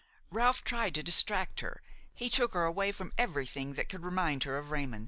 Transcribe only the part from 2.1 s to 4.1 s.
he took her away from everything that could